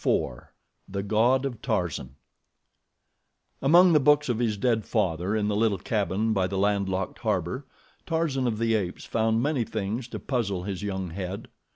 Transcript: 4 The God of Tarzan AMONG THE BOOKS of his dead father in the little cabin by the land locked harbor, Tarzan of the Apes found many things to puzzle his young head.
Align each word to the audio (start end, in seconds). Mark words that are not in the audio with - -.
4 0.03 0.51
The 0.89 1.03
God 1.03 1.45
of 1.45 1.61
Tarzan 1.61 2.15
AMONG 3.61 3.93
THE 3.93 3.99
BOOKS 3.99 4.29
of 4.29 4.39
his 4.39 4.57
dead 4.57 4.83
father 4.83 5.35
in 5.35 5.47
the 5.47 5.55
little 5.55 5.77
cabin 5.77 6.33
by 6.33 6.47
the 6.47 6.57
land 6.57 6.89
locked 6.89 7.19
harbor, 7.19 7.67
Tarzan 8.07 8.47
of 8.47 8.57
the 8.57 8.73
Apes 8.73 9.05
found 9.05 9.43
many 9.43 9.63
things 9.63 10.07
to 10.07 10.19
puzzle 10.19 10.63
his 10.63 10.81
young 10.81 11.11
head. 11.11 11.49